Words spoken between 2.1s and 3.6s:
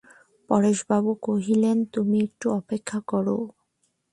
একটু অপেক্ষা করো।